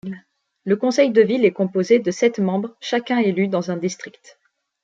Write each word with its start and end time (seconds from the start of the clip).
Le 0.63 0.75
conseil 0.75 1.11
de 1.11 1.21
ville 1.21 1.45
est 1.45 1.53
composé 1.53 1.99
de 1.99 2.09
sept 2.09 2.39
membres 2.39 2.75
chacun 2.79 3.19
élu 3.19 3.47
dans 3.47 3.69
un 3.69 3.77
district. 3.77 4.39